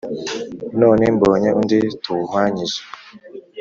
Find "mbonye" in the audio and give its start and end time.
1.15-1.49